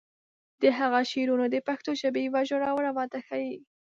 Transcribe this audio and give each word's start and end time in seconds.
د 0.61 0.63
هغه 0.79 0.99
شعرونه 1.11 1.45
د 1.49 1.55
پښتو 1.67 1.91
ژبې 2.01 2.21
یوه 2.27 2.41
ژوره 2.49 2.89
وده 2.97 3.19
ښیي. 3.27 3.57